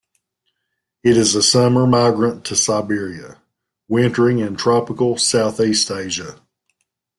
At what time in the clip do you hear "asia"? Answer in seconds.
5.91-6.41